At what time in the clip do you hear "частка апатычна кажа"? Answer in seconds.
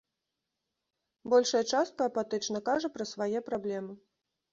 1.71-2.91